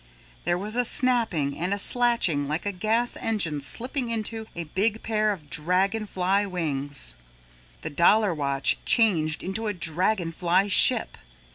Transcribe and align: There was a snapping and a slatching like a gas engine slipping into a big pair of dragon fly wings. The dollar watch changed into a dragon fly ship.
There 0.45 0.57
was 0.57 0.77
a 0.77 0.83
snapping 0.83 1.55
and 1.59 1.75
a 1.75 1.77
slatching 1.77 2.47
like 2.47 2.65
a 2.65 2.71
gas 2.71 3.15
engine 3.17 3.61
slipping 3.61 4.09
into 4.09 4.47
a 4.55 4.63
big 4.63 5.03
pair 5.03 5.31
of 5.31 5.47
dragon 5.51 6.07
fly 6.07 6.43
wings. 6.43 7.13
The 7.83 7.91
dollar 7.91 8.33
watch 8.33 8.79
changed 8.83 9.43
into 9.43 9.67
a 9.67 9.73
dragon 9.75 10.31
fly 10.31 10.69
ship. 10.69 11.19